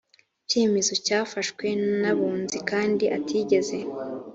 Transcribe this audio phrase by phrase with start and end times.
[0.49, 1.65] cyemezo cyafashwe
[2.01, 3.77] n abunzi kandi atigeze